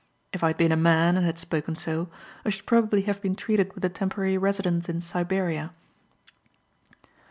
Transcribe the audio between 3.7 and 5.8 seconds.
with a temporary residence in Siberia.